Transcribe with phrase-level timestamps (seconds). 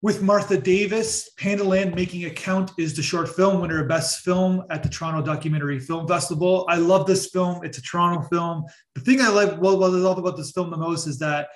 [0.00, 1.30] with Martha Davis.
[1.38, 5.22] Pandaland Making a Count is the short film winner of Best Film at the Toronto
[5.22, 6.64] Documentary Film Festival.
[6.68, 7.64] I love this film.
[7.64, 8.64] It's a Toronto film.
[8.94, 11.48] The thing I like, what, what I love about this film the most is that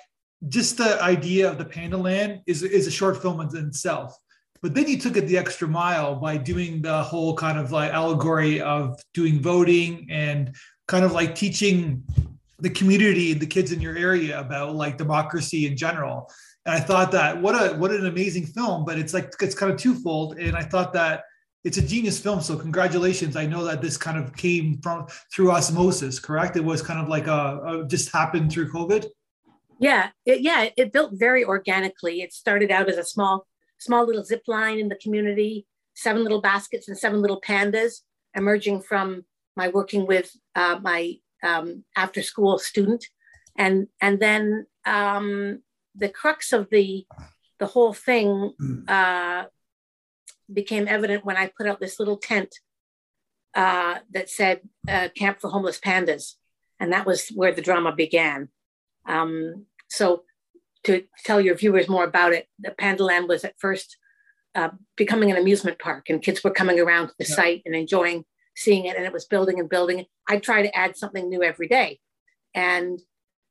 [0.49, 4.13] just the idea of the Pandaland is, is a short film in itself.
[4.61, 7.91] But then you took it the extra mile by doing the whole kind of like
[7.91, 10.55] allegory of doing voting and
[10.87, 12.03] kind of like teaching
[12.59, 16.29] the community, the kids in your area about like democracy in general
[16.65, 19.71] and I thought that what a what an amazing film, but it's like it's kind
[19.71, 20.37] of twofold.
[20.37, 21.23] And I thought that
[21.63, 22.41] it's a genius film.
[22.41, 23.35] So congratulations.
[23.35, 26.55] I know that this kind of came from through osmosis, correct?
[26.55, 29.07] It was kind of like a, a just happened through COVID.
[29.79, 32.21] Yeah, it, yeah, it built very organically.
[32.21, 33.45] It started out as a small,
[33.79, 38.01] small little zip line in the community, seven little baskets and seven little pandas,
[38.35, 39.25] emerging from
[39.57, 43.05] my working with uh, my um, after school student,
[43.57, 45.61] and and then um,
[45.95, 47.05] the crux of the
[47.59, 48.89] the whole thing mm.
[48.89, 49.45] uh,
[50.51, 52.53] became evident when I put out this little tent
[53.55, 56.33] uh, that said uh, "Camp for Homeless Pandas,"
[56.79, 58.49] and that was where the drama began.
[59.07, 60.23] Um, so,
[60.85, 63.97] to tell your viewers more about it, the Pandaland was at first
[64.55, 67.35] uh, becoming an amusement park, and kids were coming around to the yeah.
[67.35, 68.25] site and enjoying
[68.55, 70.05] seeing it, and it was building and building.
[70.27, 71.99] I try to add something new every day,
[72.53, 72.99] and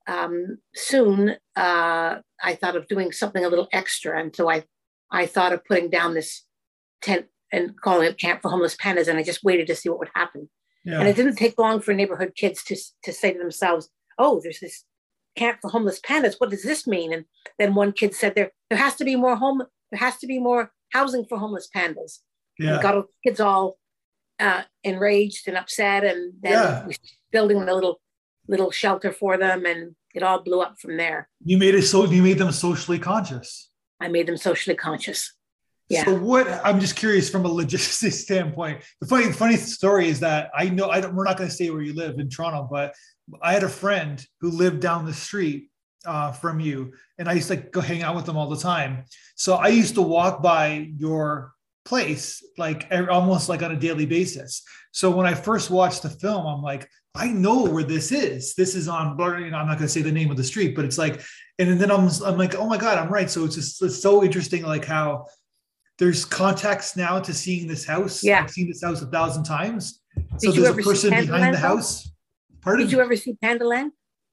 [0.07, 4.21] um, soon uh, I thought of doing something a little extra.
[4.21, 4.65] And so I,
[5.11, 6.45] I thought of putting down this
[7.01, 9.09] tent and calling it Camp for Homeless Pandas.
[9.09, 10.49] And I just waited to see what would happen.
[10.85, 11.01] Yeah.
[11.01, 14.61] And it didn't take long for neighborhood kids to, to say to themselves, oh, there's
[14.61, 14.85] this
[15.37, 16.35] camp for homeless pandas.
[16.39, 17.13] What does this mean?
[17.13, 17.25] And
[17.59, 20.39] then one kid said there, there has to be more home, there has to be
[20.39, 22.19] more housing for homeless pandas.
[22.59, 22.75] Yeah.
[22.75, 23.79] And got kids all
[24.41, 26.05] uh, enraged and upset.
[26.05, 26.87] And then yeah.
[27.31, 28.01] building a little
[28.49, 31.29] little shelter for them and it all blew up from there.
[31.45, 33.71] You made it so you made them socially conscious.
[34.01, 35.33] I made them socially conscious.
[35.89, 36.05] Yeah.
[36.07, 38.83] so what i'm just curious from a logistics standpoint.
[39.01, 41.69] The funny funny story is that i know i don't we're not going to say
[41.71, 42.95] where you live in toronto but
[43.43, 45.71] i had a friend who lived down the street
[46.07, 48.57] uh, from you and i used to like, go hang out with them all the
[48.57, 49.05] time.
[49.35, 51.53] So i used to walk by your
[51.85, 54.63] place like almost like on a daily basis
[54.93, 58.55] so when i first watched the film i'm like I know where this is.
[58.55, 60.75] This is on, you know, I'm not going to say the name of the street,
[60.75, 61.21] but it's like,
[61.59, 63.29] and then I'm, I'm like, oh my God, I'm right.
[63.29, 65.27] So it's just, it's so interesting, like how
[65.99, 68.25] there's context now to seeing this house.
[68.25, 68.43] Yeah.
[68.43, 70.01] I've seen this house a thousand times.
[70.39, 72.11] So there's a person behind the house.
[72.63, 72.87] Pardon?
[72.87, 73.91] Did you ever see Pandaland?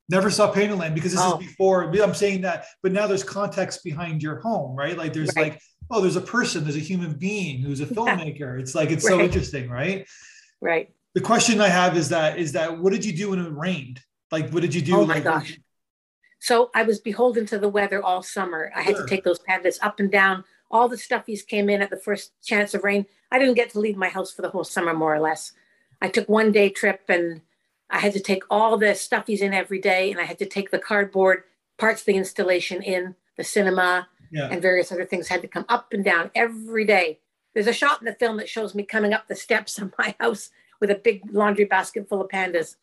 [0.07, 1.37] Never saw Pandaland because this oh.
[1.37, 1.83] is before.
[1.83, 4.97] I'm saying that, but now there's context behind your home, right?
[4.97, 5.51] Like there's right.
[5.51, 8.59] like, oh, there's a person, there's a human being who's a filmmaker.
[8.59, 9.17] It's like it's right.
[9.17, 10.07] so interesting, right?
[10.61, 13.49] Right the question I have is that is that what did you do when it
[13.51, 14.01] rained?
[14.31, 14.97] Like, what did you do?
[14.97, 15.59] Oh my like, gosh!
[16.39, 18.71] So I was beholden to the weather all summer.
[18.75, 19.05] I had sure.
[19.05, 20.43] to take those pandas up and down.
[20.71, 23.05] All the stuffies came in at the first chance of rain.
[23.31, 25.51] I didn't get to leave my house for the whole summer, more or less.
[26.01, 27.41] I took one day trip and
[27.89, 30.69] I had to take all the stuffies in every day, and I had to take
[30.69, 31.43] the cardboard
[31.79, 34.47] parts of the installation in the cinema yeah.
[34.49, 37.19] and various other things had to come up and down every day.
[37.53, 40.15] There's a shot in the film that shows me coming up the steps of my
[40.19, 42.75] house with a big laundry basket full of pandas.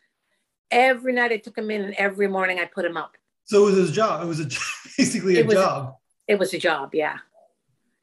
[0.70, 3.16] Every night I took them in, and every morning I put them up.
[3.44, 4.22] So it was his job.
[4.22, 4.44] It was a,
[4.98, 5.96] basically a it job.
[6.26, 7.18] It was a job, yeah.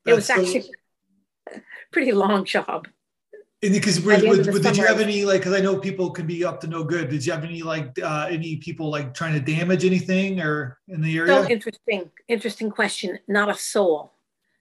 [0.05, 0.69] That's it was actually so...
[1.55, 1.61] a
[1.91, 2.87] pretty long job.
[3.63, 5.41] And because did you have any like?
[5.41, 7.09] Because I know people can be up to no good.
[7.09, 11.01] Did you have any like uh, any people like trying to damage anything or in
[11.01, 11.33] the area?
[11.33, 13.19] So interesting, interesting question.
[13.27, 14.11] Not a soul.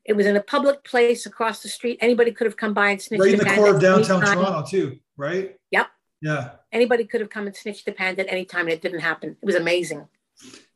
[0.05, 1.99] It was in a public place across the street.
[2.01, 3.23] Anybody could have come by and snitched.
[3.23, 5.57] Right in the core of downtown Toronto, too right?
[5.71, 5.89] Yep.
[6.21, 6.51] Yeah.
[6.73, 9.37] Anybody could have come and snitched the pants at any time, and it didn't happen.
[9.41, 10.07] It was amazing.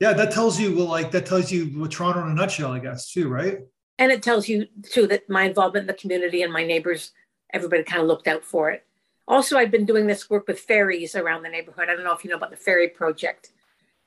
[0.01, 2.79] Yeah, that tells you well, like that tells you what Toronto in a nutshell, I
[2.79, 3.61] guess, too, right?
[3.99, 7.13] And it tells you too that my involvement in the community and my neighbors,
[7.53, 8.85] everybody kind of looked out for it.
[9.29, 11.89] Also, I've been doing this work with fairies around the neighborhood.
[11.89, 13.51] I don't know if you know about the fairy project,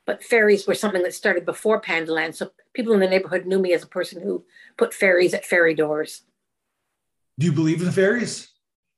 [0.06, 2.34] but fairies were something that started before Pandaland.
[2.34, 4.44] So people in the neighborhood knew me as a person who
[4.78, 6.22] put fairies at fairy doors.
[7.38, 8.48] Do you believe in fairies?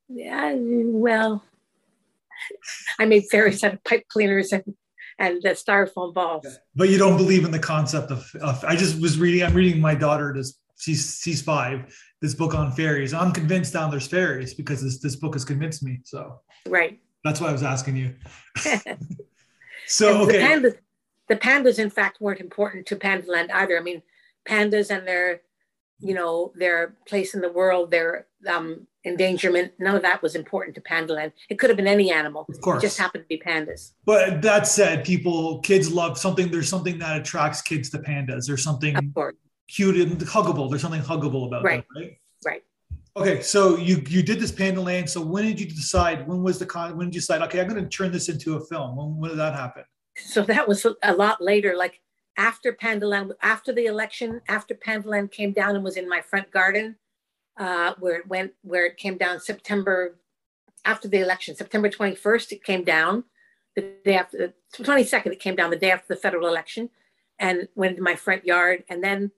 [0.08, 1.44] Yeah, well,
[2.98, 4.74] I made fairies out of pipe cleaners and
[5.18, 6.46] and the styrofoam balls.
[6.74, 9.42] But you don't believe in the concept of, of I just was reading.
[9.42, 10.32] I'm reading my daughter.
[10.34, 11.94] This she's she's five.
[12.20, 13.14] This book on fairies.
[13.14, 16.00] I'm convinced down there's fairies because this this book has convinced me.
[16.04, 17.00] So right.
[17.24, 18.14] That's why I was asking you.
[19.86, 20.38] so okay.
[20.38, 20.78] The pandas,
[21.28, 23.78] the pandas, in fact, weren't important to Pandaland either.
[23.78, 24.02] I mean,
[24.48, 25.42] pandas and their,
[26.00, 29.72] you know, their place in the world, their um, endangerment.
[29.78, 31.32] None of that was important to Pandaland.
[31.48, 32.44] It could have been any animal.
[32.48, 32.82] Of course.
[32.82, 33.92] It just happened to be pandas.
[34.04, 36.50] But that said, people, kids love something.
[36.50, 38.46] There's something that attracts kids to pandas.
[38.48, 38.96] There's something.
[38.96, 39.36] Of course.
[39.72, 40.68] Cute and huggable.
[40.68, 41.86] There's something huggable about Right.
[41.94, 42.18] them, right?
[42.44, 42.64] Right.
[43.16, 45.08] Okay, so you you did this Panda Land.
[45.08, 46.26] So when did you decide?
[46.26, 46.96] When was the con?
[46.96, 47.42] When did you decide?
[47.42, 48.96] Okay, I'm going to turn this into a film.
[48.96, 49.84] When, when did that happen?
[50.16, 52.00] So that was a lot later, like
[52.36, 56.96] after Pandaland, after the election, after Pandaland came down and was in my front garden,
[57.58, 60.18] uh, where it went, where it came down September,
[60.84, 63.24] after the election, September 21st, it came down.
[63.76, 66.90] The day after, the 22nd, it came down the day after the federal election
[67.38, 68.84] and went into my front yard.
[68.88, 69.30] And then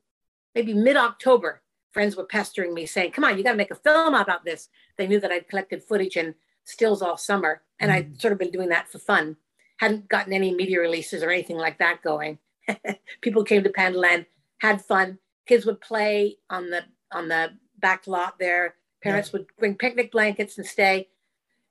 [0.55, 1.62] maybe mid October,
[1.93, 4.69] friends were pestering me saying, come on, you got to make a film about this.
[4.97, 6.35] They knew that I'd collected footage and
[6.65, 7.62] stills all summer.
[7.79, 8.21] And I'd mm.
[8.21, 9.37] sort of been doing that for fun.
[9.79, 12.39] Hadn't gotten any media releases or anything like that going.
[13.21, 14.27] People came to Pandaland,
[14.59, 15.19] had fun.
[15.47, 18.75] Kids would play on the on the back lot there.
[19.03, 21.09] Parents would bring picnic blankets and stay.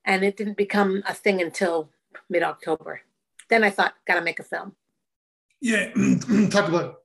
[0.05, 1.89] And it didn't become a thing until
[2.29, 3.01] mid October.
[3.49, 4.75] Then I thought, gotta make a film.
[5.61, 5.91] Yeah,
[6.49, 7.02] talk about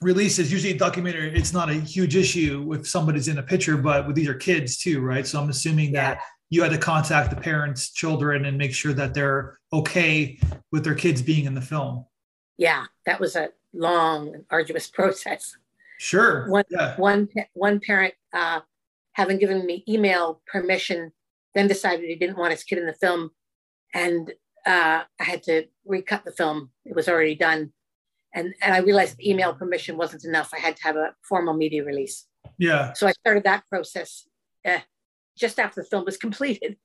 [0.00, 0.50] releases.
[0.50, 4.16] Usually, a documentary, it's not a huge issue if somebody's in a picture, but with
[4.16, 5.26] these are kids too, right?
[5.26, 9.14] So I'm assuming that you had to contact the parents, children, and make sure that
[9.14, 10.38] they're okay
[10.72, 12.04] with their kids being in the film.
[12.58, 15.56] Yeah, that was a long, and arduous process.
[15.98, 16.48] Sure.
[16.50, 16.96] One, yeah.
[16.96, 18.60] one, one parent, uh,
[19.12, 21.12] having given me email permission,
[21.54, 23.30] then decided he didn't want his kid in the film,
[23.94, 24.32] and
[24.66, 26.70] uh, I had to recut the film.
[26.84, 27.72] It was already done,
[28.34, 30.50] and and I realized email permission wasn't enough.
[30.54, 32.26] I had to have a formal media release.
[32.58, 32.92] Yeah.
[32.92, 34.26] So I started that process
[34.66, 34.78] uh,
[35.36, 36.76] just after the film was completed.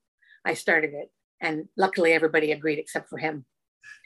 [0.44, 1.10] I started it,
[1.42, 3.46] and luckily everybody agreed except for him.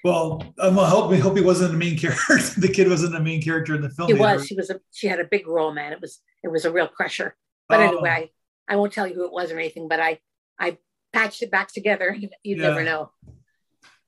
[0.03, 2.37] Well, um, I hope, hope he wasn't the main character.
[2.57, 4.07] the kid wasn't the main character in the film.
[4.07, 4.21] He either.
[4.21, 4.47] was.
[4.47, 4.79] She was a.
[4.91, 5.93] She had a big role, man.
[5.93, 6.19] It was.
[6.43, 7.35] It was a real crusher.
[7.67, 7.83] But Oh.
[7.83, 8.31] anyway,
[8.67, 9.87] I, I won't tell you who it was or anything.
[9.87, 10.19] But I,
[10.59, 10.77] I
[11.13, 12.13] patched it back together.
[12.19, 13.11] You'd, you'd never know.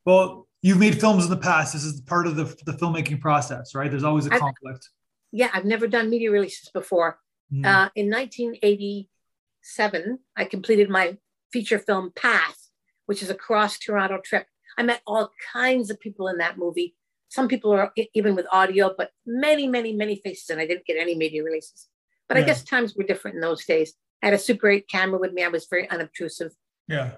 [0.06, 1.73] Well, you've made films in the past.
[1.73, 3.89] This is part of the, the filmmaking process, right?
[3.89, 4.89] There's always a I- conflict.
[5.33, 7.17] Yeah, I've never done media releases before.
[7.53, 7.65] Mm.
[7.65, 11.17] Uh, in 1987, I completed my
[11.53, 12.57] feature film Path,
[13.05, 14.45] which is a cross Toronto trip.
[14.77, 16.95] I met all kinds of people in that movie.
[17.29, 20.97] Some people are even with audio, but many, many, many faces, and I didn't get
[20.97, 21.87] any media releases.
[22.27, 23.93] But I guess times were different in those days.
[24.21, 25.43] I had a Super 8 camera with me.
[25.43, 26.51] I was very unobtrusive.
[26.87, 27.11] yeah.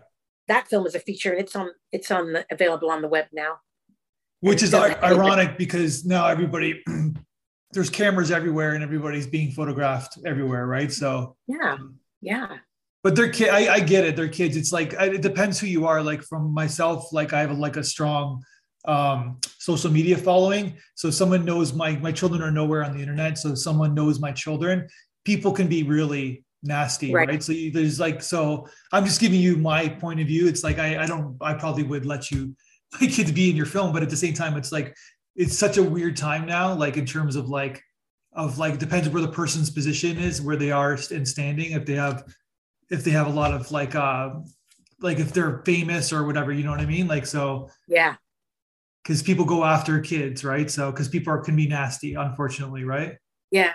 [0.47, 3.25] That film is a feature, and it's on it's on the, available on the web
[3.33, 3.59] now.
[4.41, 6.83] Which is doesn't ir- have any- ironic because now everybody,
[7.71, 10.91] there's cameras everywhere and everybody's being photographed everywhere, right?
[10.91, 11.77] So, Yeah,
[12.21, 12.57] yeah,
[13.03, 13.49] but they're kid.
[13.49, 14.15] I, I get it.
[14.15, 14.57] They're kids.
[14.57, 16.03] It's like it depends who you are.
[16.03, 18.43] Like from myself, like I have like a strong
[18.85, 20.77] um social media following.
[20.95, 23.37] So someone knows my my children are nowhere on the internet.
[23.37, 24.87] So someone knows my children,
[25.23, 27.27] people can be really nasty, Right.
[27.27, 27.43] right?
[27.43, 30.47] So you, there's like so I'm just giving you my point of view.
[30.47, 32.55] It's like I I don't I probably would let you
[33.01, 34.95] my kids be in your film, but at the same time, it's like
[35.35, 37.81] it's such a weird time now, like in terms of like
[38.33, 41.71] of like depends where the person's position is, where they are in standing.
[41.71, 42.23] If they have
[42.89, 44.31] if they have a lot of like uh
[45.01, 47.07] like if they're famous or whatever, you know what I mean?
[47.07, 48.15] Like so yeah,
[49.03, 50.69] because people go after kids, right?
[50.71, 53.17] So because people are can be nasty, unfortunately, right?
[53.51, 53.73] yeah.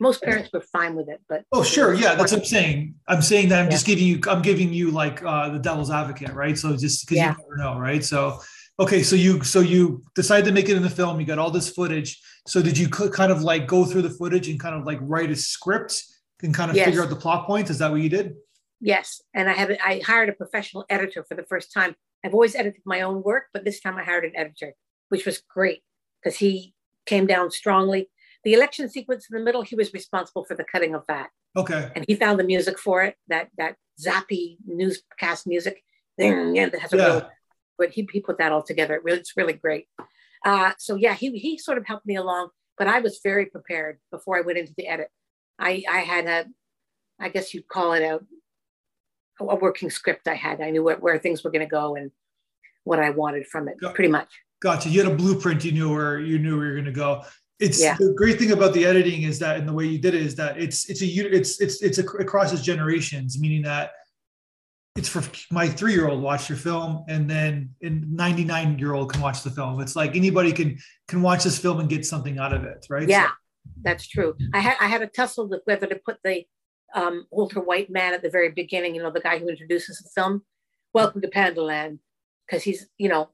[0.00, 2.94] Most parents were fine with it, but Oh, sure, yeah, that's what I'm saying.
[3.08, 6.32] I'm saying that I'm just giving you, I'm giving you like uh, the devil's advocate,
[6.34, 6.56] right?
[6.58, 7.30] So just because Yeah.
[7.30, 8.04] you never know, right?
[8.04, 8.40] So,
[8.78, 11.18] okay, so you, so you decided to make it in the film.
[11.20, 12.20] You got all this footage.
[12.46, 15.30] So did you kind of like go through the footage and kind of like write
[15.30, 16.02] a script
[16.42, 16.86] and kind of Yes.
[16.86, 17.70] figure out the plot points?
[17.70, 18.34] Is that what you did?
[18.80, 21.96] Yes, and I have I hired a professional editor for the first time.
[22.22, 24.74] I've always edited my own work, but this time I hired an editor,
[25.08, 25.82] which was great
[26.22, 26.74] because he
[27.06, 28.10] came down strongly.
[28.46, 31.90] The election sequence in the middle, he was responsible for the cutting of that, Okay.
[31.96, 33.16] and he found the music for it.
[33.26, 35.82] That that zappy newscast music,
[36.16, 37.06] thing yeah, that has a Yeah.
[37.06, 37.30] real.
[37.76, 38.94] But he, he put that all together.
[38.94, 39.88] It really- It's really great.
[40.44, 43.98] Uh, so yeah, he he sort of helped me along, but I was very prepared
[44.12, 45.08] before I went into the edit.
[45.58, 46.46] I I had a,
[47.18, 48.20] I guess you'd call it a
[49.40, 50.60] a working script I had.
[50.60, 52.12] I knew where, where things were going to go and
[52.84, 54.30] what I wanted from it, pretty much.
[54.62, 54.88] Gotcha.
[54.88, 55.64] You had a blueprint.
[55.64, 57.24] You knew where you knew where you're going to go.
[57.58, 57.96] It's Yeah.
[57.98, 60.34] the great thing about the editing is that, and the way you did it is
[60.36, 63.92] that it's it's a it's it's it's a, it crosses generations, meaning that
[64.94, 69.12] it's for my three year old watch your film, and then a 99 year old
[69.12, 69.80] can watch the film.
[69.80, 73.08] It's like anybody can can watch this film and get something out of it, right?
[73.08, 73.30] Yeah,
[73.82, 74.34] that's true.
[74.52, 76.44] I had I had a tussle with whether to put the
[76.94, 78.94] um, older white man at the very beginning.
[78.94, 80.42] You know, the guy who introduces the film.
[80.92, 81.98] Welcome to Pandaland,
[82.46, 83.30] because he's you know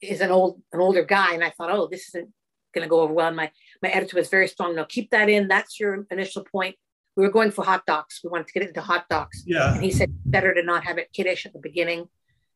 [0.00, 2.30] is an old an older guy, and I thought, oh, this isn't
[2.74, 3.28] going to go over well.
[3.28, 3.50] And my
[3.82, 4.74] my editor was very strong.
[4.74, 5.48] No, keep that in.
[5.48, 6.76] That's your initial point.
[7.16, 8.20] We were going for hot docs.
[8.22, 9.42] We wanted to get it into hot docs.
[9.46, 12.08] yeah, And he said better to not have it kiddish at the beginning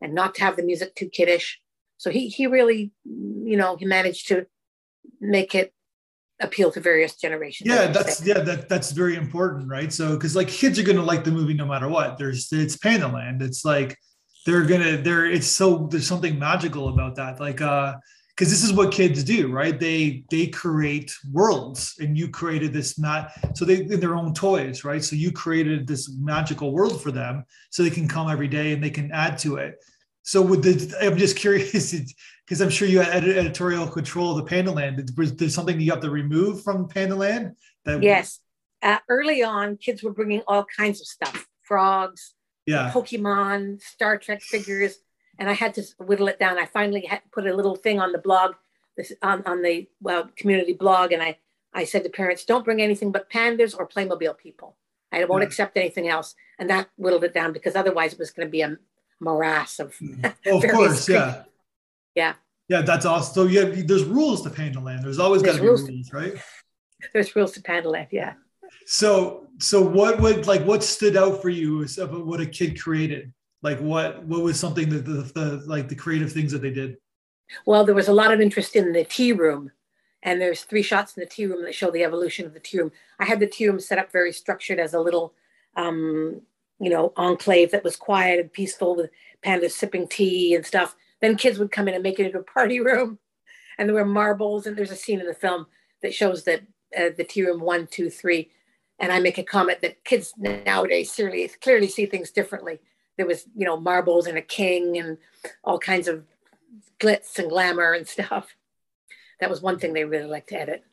[0.03, 1.61] and not to have the music too kiddish.
[1.97, 4.47] So he he really, you know, he managed to
[5.21, 5.73] make it
[6.41, 7.69] appeal to various generations.
[7.69, 9.93] Yeah, that's yeah, that that's very important, right?
[9.93, 12.19] So because like kids are gonna like the movie no matter what.
[12.19, 13.43] There's it's Pandaland.
[13.43, 13.97] It's like
[14.47, 17.41] they're gonna they're it's so there's something magical about that.
[17.41, 17.95] Like uh
[18.41, 19.79] because this is what kids do, right?
[19.79, 24.83] They they create worlds, and you created this not So they in their own toys,
[24.83, 25.05] right?
[25.05, 28.83] So you created this magical world for them, so they can come every day and
[28.83, 29.85] they can add to it.
[30.23, 31.95] So with the, I'm just curious
[32.47, 35.15] because I'm sure you had editorial control of the Pandaland.
[35.19, 37.57] Was there something you have to remove from Pandaland?
[37.85, 38.41] That was yes,
[38.81, 42.33] uh, early on, kids were bringing all kinds of stuff: frogs,
[42.65, 44.97] yeah, Pokemon, Star Trek figures
[45.41, 46.59] and I had to whittle it down.
[46.59, 48.55] I finally had put a little thing on the blog,
[48.97, 51.39] this on, on the well, community blog, and I
[51.73, 54.77] I said to parents, don't bring anything but pandas or Playmobil people.
[55.13, 55.47] I won't yeah.
[55.47, 58.61] accept anything else, and that whittled it down because otherwise it was going to be
[58.61, 58.77] a
[59.19, 59.97] morass of.
[60.47, 61.43] Oh, of course, yeah.
[62.15, 62.35] Yeah.
[62.69, 63.35] Yeah, that's awesome.
[63.35, 65.03] So yeah, there's rules to Pandaland.
[65.03, 66.35] There's always got to be rules, right?
[67.15, 68.35] There's rules to Pandaland, yeah.
[68.85, 73.33] So, so what would like what stood out for you of what a kid created?
[73.63, 76.97] Like what what was something that the, the like the creative things that they did?
[77.67, 79.71] Well there was a lot of interest in the tea room
[80.23, 82.79] and there's three shots in the tea room that show the evolution of the tea
[82.79, 82.93] room.
[83.19, 85.35] I had the tea room set up very structured as a little
[85.77, 86.43] um,
[86.79, 89.11] you know enclave that was quiet and peaceful with
[89.45, 90.97] pandas sipping tea and stuff.
[91.21, 93.19] Then kids would come in and make it into a party room
[93.81, 95.67] and there were marbles and there's a scene in the film
[96.03, 96.61] that shows that
[96.97, 98.51] uh, the tea room one two three
[98.99, 102.79] and i make a comment that kids nowadays clearly clearly see things differently
[103.17, 105.19] there was you know marbles and a king and
[105.65, 106.25] all kinds of
[106.99, 108.57] glitz and glamour and stuff.
[109.41, 110.85] That was one thing they really liked to edit.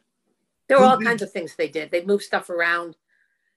[0.67, 1.91] There were all kinds of things they did.
[1.91, 2.95] They moved stuff around.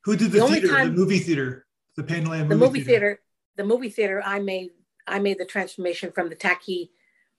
[0.05, 2.89] Who did the, the theater time, the movie theater the Pandaland the movie, theater.
[2.89, 3.21] theater
[3.57, 4.71] the movie theater i made
[5.07, 6.91] i made the transformation from the tacky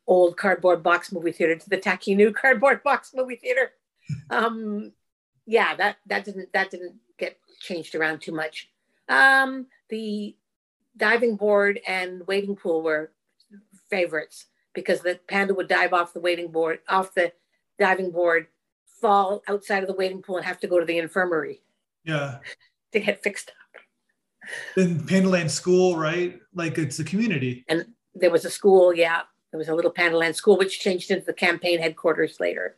[0.07, 3.71] old cardboard box movie theater to the tacky new cardboard box movie theater.
[4.29, 4.91] Um
[5.45, 8.69] yeah that that didn't that didn't get changed around too much.
[9.07, 10.35] Um the
[10.97, 13.11] diving board and wading pool were
[13.89, 17.31] favorites because the panda would dive off the wading board, off the
[17.79, 18.47] diving board,
[19.01, 21.61] fall outside of the wading pool and have to go to the infirmary.
[22.03, 22.37] Yeah.
[22.93, 23.81] To get fixed up.
[24.75, 26.41] In Pandaland School, right?
[26.53, 27.63] Like it's a community.
[27.69, 29.21] And there was a school, yeah.
[29.49, 32.75] There was a little Pandaland school, which changed into the campaign headquarters later.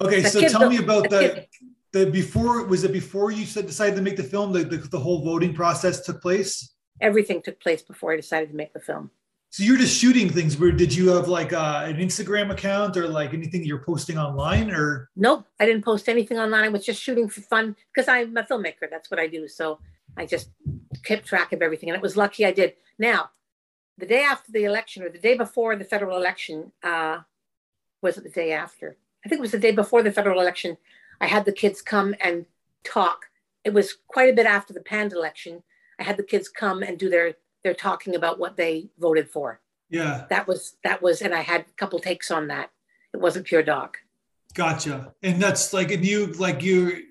[0.00, 1.44] Okay, the so tell me about the,
[1.92, 4.98] the before was it before you said decided to make the film the, the, the
[4.98, 9.10] whole voting process took place everything took place before I decided to make the film.
[9.50, 10.58] So you're just shooting things.
[10.58, 14.70] Where did you have like uh, an Instagram account or like anything you're posting online
[14.70, 15.08] or?
[15.16, 16.64] Nope, I didn't post anything online.
[16.64, 18.90] I was just shooting for fun because I'm a filmmaker.
[18.90, 19.48] That's what I do.
[19.48, 19.78] So
[20.16, 20.50] I just
[21.04, 22.74] kept track of everything, and it was lucky I did.
[22.98, 23.30] Now,
[23.98, 27.20] the day after the election, or the day before the federal election, uh,
[28.02, 28.96] was it the day after?
[29.24, 30.76] I think it was the day before the federal election.
[31.20, 32.46] I had the kids come and
[32.84, 33.26] talk.
[33.64, 35.62] It was quite a bit after the Panda election
[35.98, 37.34] I had the kids come and do their
[37.64, 39.60] their talking about what they voted for.
[39.88, 40.26] Yeah.
[40.30, 42.70] That was that was and I had a couple takes on that.
[43.14, 43.98] It wasn't pure doc.
[44.54, 45.12] Gotcha.
[45.22, 47.02] And that's like and you like you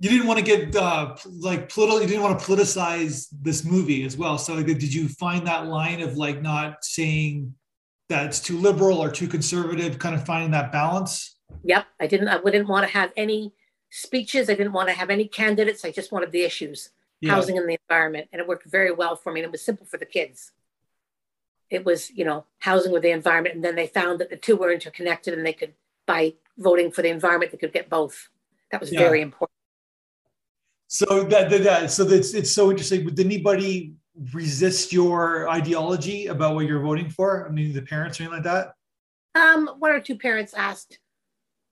[0.00, 4.04] you didn't want to get uh, like political you didn't want to politicize this movie
[4.04, 7.54] as well so like, did you find that line of like not saying
[8.10, 12.28] that it's too liberal or too conservative kind of finding that balance yep i didn't
[12.28, 13.54] i wouldn't want to have any
[13.90, 17.32] speeches i didn't want to have any candidates i just wanted the issues yeah.
[17.32, 18.28] housing and the environment.
[18.32, 19.40] And it worked very well for me.
[19.40, 20.52] And it was simple for the kids.
[21.70, 23.54] It was, you know, housing with the environment.
[23.54, 25.74] And then they found that the two were interconnected and they could,
[26.06, 28.28] by voting for the environment, they could get both.
[28.70, 29.00] That was yeah.
[29.00, 29.54] very important.
[30.88, 33.06] So that, that, that so that's it's so interesting.
[33.06, 33.94] Did anybody
[34.32, 37.48] resist your ideology about what you're voting for?
[37.48, 38.74] I mean, the parents or anything like that?
[39.34, 40.98] Um, one or two parents asked.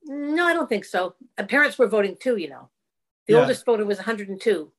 [0.04, 1.14] No, I don't think so.
[1.49, 2.68] Parents were voting too, you know.
[3.26, 3.40] The yeah.
[3.40, 4.72] oldest voter was 102.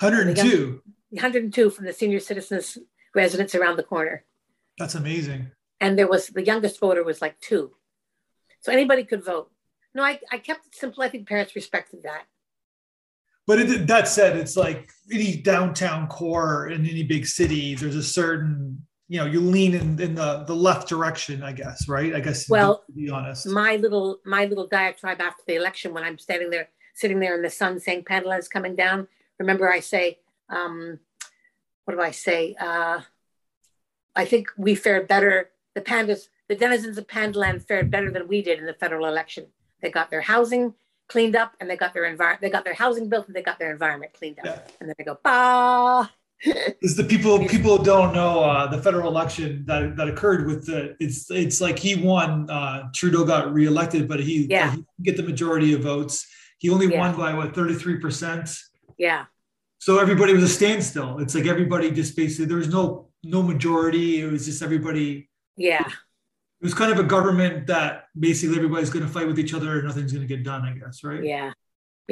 [0.00, 0.82] 102.
[1.10, 2.78] 102 from the senior citizens
[3.14, 4.24] residents around the corner.
[4.78, 5.50] That's amazing.
[5.80, 7.72] And there was the youngest voter was like two.
[8.60, 9.50] So anybody could vote.
[9.94, 11.02] No, I, I kept it simple.
[11.02, 12.24] I think parents respected that.
[13.46, 18.02] But it, that said, it's like any downtown core in any big city, there's a
[18.02, 22.14] certain, you know, you lean in, in the, the left direction, I guess, right?
[22.14, 23.46] I guess well, to be honest.
[23.46, 27.42] My little my little diatribe after the election when I'm standing there, sitting there in
[27.42, 29.08] the sun saying Pandaland is coming down,
[29.44, 30.98] Remember, I say, um,
[31.84, 32.56] what do I say?
[32.58, 33.00] Uh,
[34.16, 35.50] I think we fared better.
[35.74, 39.46] The pandas, the denizens of Pandaland fared better than we did in the federal election.
[39.82, 40.72] They got their housing
[41.08, 43.58] cleaned up and they got their environment, they got their housing built and they got
[43.58, 44.46] their environment cleaned up.
[44.46, 44.58] Yeah.
[44.80, 46.08] And then they go, bah.
[46.80, 50.96] Is the people people don't know uh, the federal election that that occurred with the
[51.00, 54.70] it's it's like he won uh, Trudeau got reelected but he, Yeah.
[54.70, 56.26] he didn't get the majority of votes
[56.58, 56.98] he only Yeah.
[57.00, 58.50] won by what 33 percent
[58.98, 59.24] Yeah.
[59.84, 62.84] So everybody was a standstill it's like everybody just basically there was no
[63.36, 65.08] no majority it was just everybody
[65.70, 65.86] Yeah.
[66.60, 67.90] it was kind of a government that
[68.28, 70.72] basically everybody's going to fight with each other and nothing's going to get done I
[70.80, 71.50] guess right Yeah.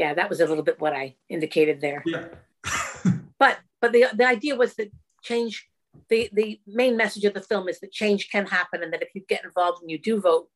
[0.03, 0.13] Yeah.
[0.19, 1.05] That was a little bit what I
[1.37, 2.01] indicated there.
[2.15, 2.25] yeah
[3.43, 4.91] But but the the idea was that
[5.31, 5.55] change
[6.11, 6.49] the the
[6.83, 9.45] main message of the film is that change can happen and that if you get
[9.49, 10.47] involved and you do vote,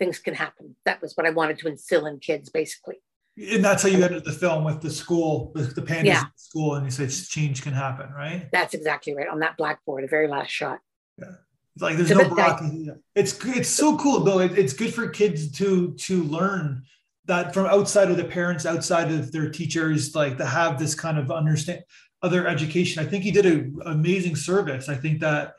[0.00, 0.64] things can happen.
[0.88, 2.98] That was what I wanted to instill in kids basically.
[3.36, 6.20] And that's how you ended the film with the school the, the pandas Yeah.
[6.22, 10.04] in school and you said change can happen right That's exactly right on that blackboard,
[10.04, 10.80] the very last shot.
[11.18, 12.88] It's like there's So no broccoli.
[13.14, 14.40] It's it's so cool though.
[14.40, 16.82] It, it's good for kids to to learn
[17.26, 21.16] that from outside of the parents, outside of their teachers, like to have this kind
[21.18, 21.80] of understand
[22.22, 23.04] other education.
[23.04, 24.88] I think you did an amazing service.
[24.90, 25.54] I think that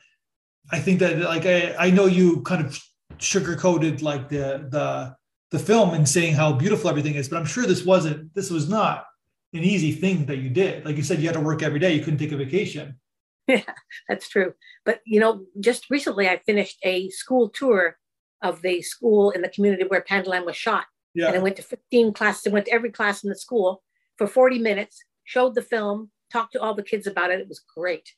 [0.72, 2.80] I think that like I, I know you kind of
[3.18, 5.16] sugarcoated like the the
[5.54, 8.68] the film and saying how beautiful everything is, but I'm sure this wasn't this was
[8.68, 9.06] not
[9.54, 10.84] an easy thing that you did.
[10.84, 11.94] Like you said, you had to work every day.
[11.94, 13.00] You couldn't take a vacation.
[13.46, 13.62] Yeah,
[14.08, 14.54] that's true.
[14.86, 17.98] But you know, just recently I finished a school tour
[18.42, 20.86] of the school in the community where Pandaland was shot.
[21.14, 21.28] Yeah.
[21.28, 22.48] And I went to 15 classes.
[22.48, 23.84] I went to every class in the school
[24.18, 27.42] for 40 minutes, showed the film, talked to all the kids about it.
[27.42, 28.14] It was great.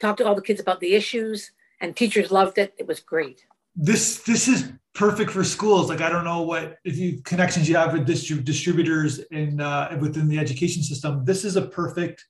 [0.00, 1.50] Talked to all the kids about the issues,
[1.80, 2.72] and teachers loved it.
[2.78, 3.44] It was great.
[3.76, 7.76] This this is perfect for schools like i don't know what if you connections you
[7.76, 12.24] have with distrib- distributors in uh, within the education system this is a perfect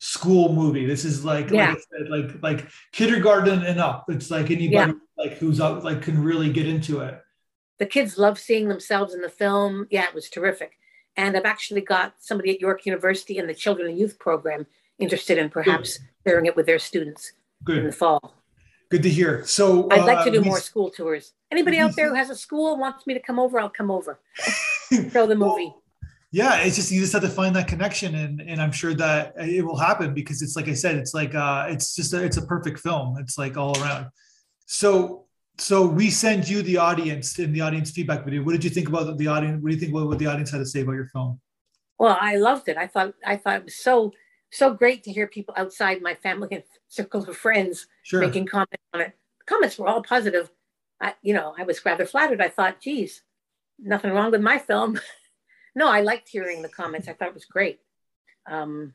[0.00, 1.68] school movie this is like Yeah.
[1.70, 6.02] like, I said, like like kindergarten and up it's like anybody like who's out like
[6.02, 7.20] can really get into it
[7.78, 9.86] The kids love seeing themselves in the film.
[9.90, 10.72] Yeah, it was terrific.
[11.16, 14.66] And I've actually got somebody at York University in the Children and Youth Program
[14.98, 17.32] interested in perhaps sharing it with their students
[17.68, 18.22] in the fall.
[18.94, 21.32] Good to hear so I'd like to uh, do more school tours.
[21.50, 24.20] Anybody out there who has a school wants me to come over, I'll come over.
[25.12, 25.72] Show the movie.
[26.30, 29.32] yeah it's just you just have to find that connection and and i'm sure that
[29.58, 32.38] it will happen because it's like i said it's like uh it's just a, it's
[32.42, 34.04] a perfect film it's like all around
[34.66, 35.24] so
[35.68, 38.88] so we send you the audience in the audience feedback video what did you think
[38.92, 40.96] about the audience what do you think what, what the audience had to say about
[41.00, 41.30] your film
[41.98, 42.76] Well, I loved it.
[42.84, 43.94] I thought I thought it was so
[44.60, 46.64] so great to hear people outside my family and
[46.98, 49.12] circle of friends sure making comments on it.
[49.40, 50.50] The comments were all positive.
[51.00, 52.40] I, you know, I was rather flattered.
[52.40, 53.22] I thought, geez,
[53.78, 55.00] nothing wrong with my film.
[55.74, 57.08] no, I liked hearing the comments.
[57.08, 57.80] I thought it was great.
[58.48, 58.94] Um,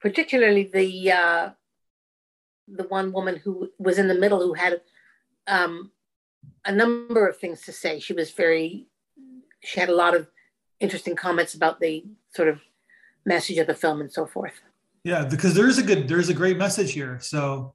[0.00, 1.50] particularly the uh,
[2.68, 4.82] the one woman who was in the middle who had
[5.46, 5.90] um,
[6.64, 7.98] a number of things to say.
[7.98, 8.86] She was very,
[9.62, 10.28] she had a lot of
[10.78, 12.60] interesting comments about the sort of
[13.24, 14.60] message of the film and so forth.
[15.04, 17.74] yeah because there is a good there's a great message here so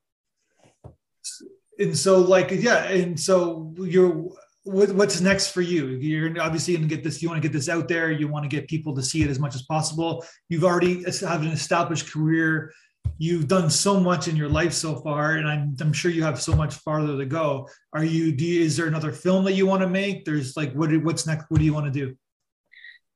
[1.80, 4.30] and so like yeah and so you're
[4.66, 5.90] what, what's next for you?
[5.90, 8.12] You're obviously going to get this you want to get this out there.
[8.12, 10.26] You want to get people to see it as much as possible.
[10.50, 12.74] You've already have an established career.
[13.20, 16.42] You've done so much in your life so far and i'm, I'm sure you have
[16.42, 17.70] so much farther to go.
[17.94, 20.26] Are you do you, is there another film that you want to make?
[20.26, 21.46] There's like what what's next?
[21.50, 22.18] What do you want to do?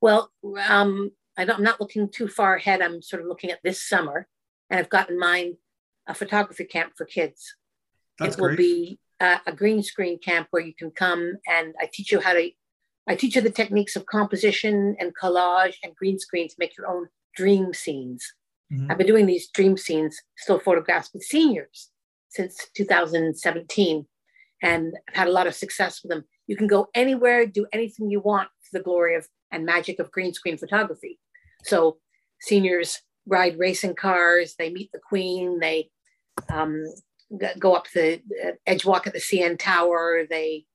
[0.00, 0.30] Well,
[0.68, 2.80] um, I I'm not looking too far ahead.
[2.80, 4.28] I'm sort of looking at this summer,
[4.70, 5.56] and I've got in mind
[6.06, 7.56] a photography camp for kids.
[8.20, 11.74] That's it will great be uh, a green screen camp where you can come and
[11.80, 12.50] I teach you how to.
[13.08, 16.86] I teach you the techniques of composition and collage and green screen to make your
[16.86, 18.34] own dream scenes.
[18.72, 18.90] Mhm.
[18.90, 21.90] I've been doing these dream scenes, still photographs with seniors
[22.28, 24.06] since 2017,
[24.62, 26.24] and I've had a lot of success with them.
[26.46, 30.12] You can go anywhere, do anything you want for the glory of and magic of
[30.12, 31.18] green screen photography.
[31.64, 31.98] So
[32.40, 35.90] seniors ride racing cars, they meet the queen, they
[36.48, 36.84] um,
[37.58, 40.66] go up the uh, edge walk at the CN Tower, they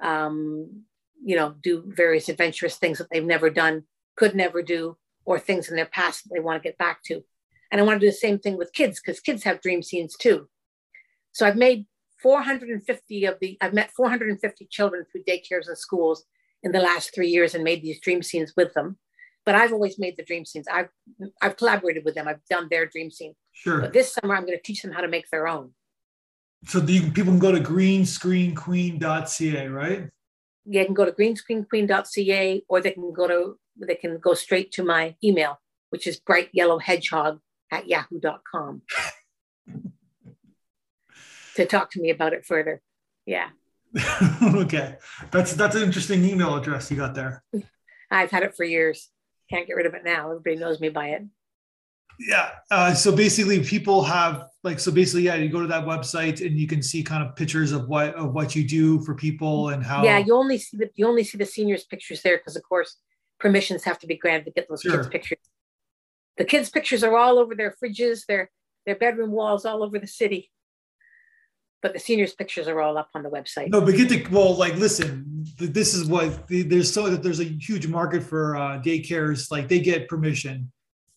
[0.00, 0.84] um,
[1.24, 3.84] you know do various adventurous things that they've never done,
[4.16, 7.22] could never do, or things in their past that they want to get back to.
[7.70, 10.16] And I want to do the same thing with kids because kids have dream scenes
[10.16, 10.48] too.
[11.32, 11.86] So I've made
[12.22, 16.24] 450 of the, I've met 450 children through daycares and schools
[16.62, 18.96] in the last three years and made these dream scenes with them.
[19.44, 20.66] But I've always made the dream scenes.
[20.72, 20.88] I've
[21.42, 22.26] I've collaborated with them.
[22.26, 23.34] I've done their dream scene.
[23.52, 25.72] sure But this summer I'm going to teach them how to make their own.
[26.66, 30.08] So you, people can go to greenscreenqueen.ca right
[30.64, 34.70] Yeah, They can go to greenscreenqueen.ca or they can go to they can go straight
[34.72, 37.40] to my email, which is brightyellowhedgehog
[37.72, 38.82] at yahoo.com
[41.56, 42.80] to talk to me about it further.
[43.26, 43.48] Yeah.
[44.42, 44.96] okay,
[45.30, 47.44] that's that's an interesting email address you got there.
[48.10, 49.08] I've had it for years.
[49.50, 50.30] Can't get rid of it now.
[50.30, 51.22] Everybody knows me by it.
[52.18, 52.50] Yeah.
[52.70, 55.34] Uh, so basically, people have like so basically, yeah.
[55.34, 58.32] You go to that website and you can see kind of pictures of what of
[58.32, 60.04] what you do for people and how.
[60.04, 62.96] Yeah, you only see the you only see the seniors' pictures there because, of course,
[63.38, 64.96] permissions have to be granted to get those sure.
[64.96, 65.38] kids' pictures.
[66.36, 68.50] The kids' pictures are all over their fridges, their
[68.86, 70.50] their bedroom walls, all over the city.
[71.82, 73.68] But the seniors' pictures are all up on the website.
[73.68, 74.56] No, but get the well.
[74.56, 79.50] Like, listen, this is what there's so that there's a huge market for uh, daycares.
[79.50, 80.72] Like, they get permission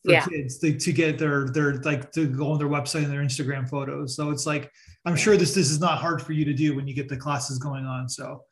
[0.07, 0.25] for yeah.
[0.25, 3.69] kids to, to get their their like to go on their website and their Instagram
[3.69, 4.15] photos.
[4.15, 4.71] So it's like
[5.05, 7.17] I'm sure this this is not hard for you to do when you get the
[7.17, 8.07] classes going on.
[8.07, 8.43] So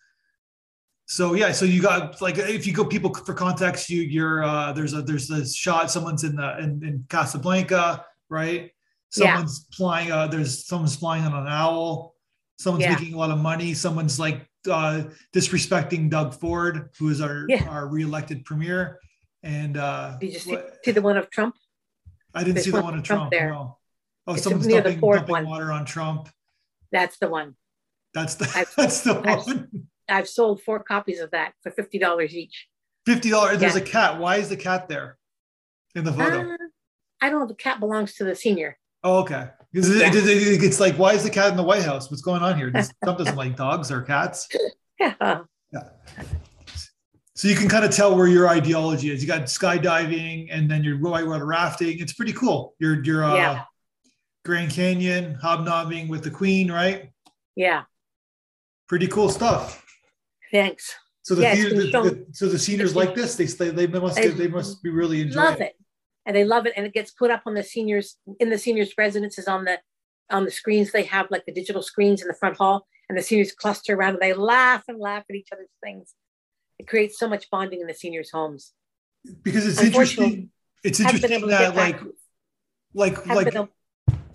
[1.05, 4.73] so yeah, so you got like if you go people for context, you you're uh
[4.73, 8.71] there's a there's a shot someone's in the in, in Casablanca, right?
[9.09, 9.77] Someone's yeah.
[9.77, 12.15] flying uh there's someone's flying on an owl,
[12.59, 12.95] someone's yeah.
[12.95, 17.63] making a lot of money, someone's like uh disrespecting Doug Ford, who is our yeah.
[17.69, 18.99] our reelected premier.
[19.45, 21.55] And uh, did you see, see the one of Trump?
[22.33, 23.29] I didn't There's see the one, of Trump.
[23.29, 23.51] Trump there.
[23.51, 23.77] No.
[24.25, 25.45] Oh, it's someone's dumping, dumping one.
[25.45, 26.29] water on Trump.
[26.91, 27.55] That's the one.
[28.15, 29.87] That's the I've, that's the I've, one.
[30.09, 32.67] I've sold four copies of that for fifty dollars each.
[33.05, 33.59] Fifty dollars.
[33.59, 33.81] There's yeah.
[33.81, 34.19] a cat.
[34.19, 35.19] Why is the cat there
[35.93, 36.53] in the photo?
[36.53, 36.57] Uh,
[37.21, 37.47] I don't know.
[37.47, 38.79] The cat belongs to the senior.
[39.03, 39.49] Oh, okay.
[39.71, 40.07] Because yeah.
[40.07, 42.09] it, it, it's like, why is the cat in the White House?
[42.09, 42.71] What's going on here?
[43.03, 44.49] Trump doesn't like dogs or cats.
[44.97, 45.41] Yeah.
[45.73, 46.23] Yeah
[47.35, 49.21] so you can kind of tell where your ideology is.
[49.21, 51.99] You got skydiving, and then you're whitewater rafting.
[51.99, 52.75] It's pretty cool.
[52.79, 53.63] You're you're uh, yeah.
[54.45, 57.11] Grand Canyon hobnobbing with the Queen, right?
[57.55, 57.83] Yeah.
[58.87, 59.85] Pretty cool stuff.
[60.51, 60.95] Thanks.
[61.23, 63.35] So the, yeah, theater, the, the, so the seniors like this.
[63.35, 65.63] They they they must they must be really enjoying love it.
[65.63, 65.75] it,
[66.25, 66.73] and they love it.
[66.77, 69.79] And it gets put up on the seniors in the seniors' residences on the
[70.29, 70.93] on the screens.
[70.93, 74.13] They have like the digital screens in the front hall, and the seniors cluster around
[74.13, 76.13] and they laugh and laugh at each other's things
[76.79, 78.73] it creates so much bonding in the seniors' homes.
[79.43, 80.49] Because it's interesting.
[80.83, 81.99] It's interesting that like,
[82.93, 83.69] like, like, able,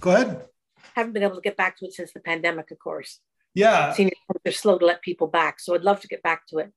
[0.01, 0.47] go ahead.
[0.95, 3.21] Haven't been able to get back to it since the pandemic, of course.
[3.55, 3.93] Yeah.
[3.93, 5.61] Seniors are slow to let people back.
[5.61, 6.73] So I'd love to get back to it.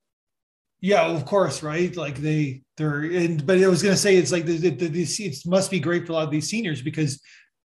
[0.80, 1.94] Yeah, of course, right?
[1.96, 5.38] Like they, they're, and but I was gonna say it's like the, the, the, it
[5.46, 7.20] must be great for a lot of these seniors because,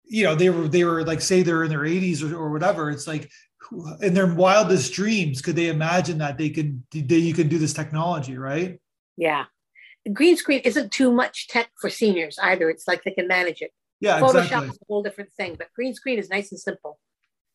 [0.05, 2.89] you know, they were they were like say they're in their 80s or, or whatever.
[2.91, 3.29] It's like
[4.01, 7.73] in their wildest dreams could they imagine that they could that you can do this
[7.73, 8.81] technology right?
[9.17, 9.45] Yeah.
[10.13, 12.71] Green screen isn't too much tech for seniors either.
[12.71, 13.73] It's like they can manage it.
[14.01, 14.69] Yeah photoshop exactly.
[14.69, 16.99] is a whole different thing but green screen is nice and simple.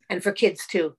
[0.09, 0.95] And for kids too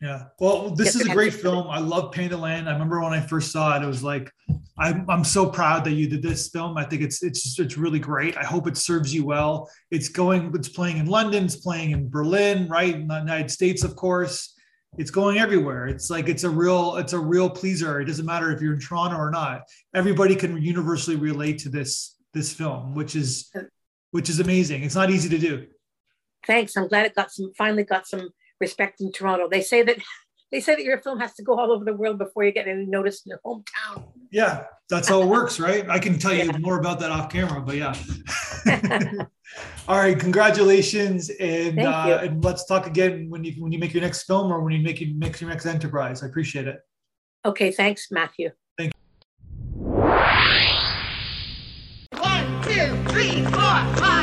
[0.00, 0.24] yeah.
[0.38, 1.66] Well, this is a great film.
[1.68, 2.68] I love Panda Land.
[2.68, 4.30] I remember when I first saw it, it was like,
[4.78, 6.76] I'm, I'm so proud that you did this film.
[6.76, 8.36] I think it's it's just, it's really great.
[8.36, 9.68] I hope it serves you well.
[9.90, 12.94] It's going, it's playing in London, it's playing in Berlin, right?
[12.94, 14.54] In the United States, of course.
[14.96, 15.86] It's going everywhere.
[15.86, 18.00] It's like it's a real, it's a real pleaser.
[18.00, 19.62] It doesn't matter if you're in Toronto or not.
[19.94, 23.52] Everybody can universally relate to this this film, which is
[24.12, 24.84] which is amazing.
[24.84, 25.66] It's not easy to do.
[26.46, 26.76] Thanks.
[26.76, 29.48] I'm glad it got some finally got some respect in Toronto.
[29.48, 29.98] They say that
[30.52, 32.66] they say that your film has to go all over the world before you get
[32.66, 34.04] any notice in your hometown.
[34.30, 35.88] Yeah, that's how it works, right?
[35.88, 36.58] I can tell you yeah.
[36.58, 37.94] more about that off camera, but yeah.
[39.88, 44.02] all right, congratulations, and uh, and let's talk again when you when you make your
[44.02, 46.22] next film or when you make, you make your next enterprise.
[46.22, 46.80] I appreciate it.
[47.44, 48.50] Okay, thanks, Matthew.
[48.76, 48.98] Thank you.
[52.18, 54.17] One, two, three, four.